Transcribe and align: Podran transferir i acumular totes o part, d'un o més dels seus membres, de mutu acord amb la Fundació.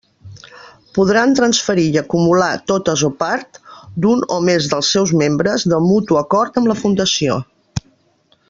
Podran 0.97 1.35
transferir 1.39 1.83
i 1.89 1.99
acumular 2.01 2.47
totes 2.71 3.03
o 3.09 3.11
part, 3.21 3.61
d'un 4.05 4.25
o 4.39 4.41
més 4.49 4.71
dels 4.75 4.91
seus 4.97 5.15
membres, 5.23 5.69
de 5.75 5.83
mutu 5.91 6.19
acord 6.27 6.59
amb 6.63 6.73
la 6.75 6.81
Fundació. 6.85 7.39